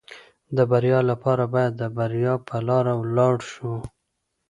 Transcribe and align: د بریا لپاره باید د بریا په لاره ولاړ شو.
د 0.55 0.57
بریا 0.71 0.99
لپاره 1.11 1.43
باید 1.53 1.73
د 1.77 1.83
بریا 1.97 2.33
په 2.47 2.57
لاره 2.67 2.93
ولاړ 3.01 3.35
شو. 3.51 3.73